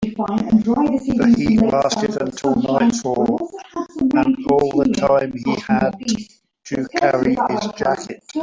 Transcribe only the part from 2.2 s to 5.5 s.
until nightfall, and all that time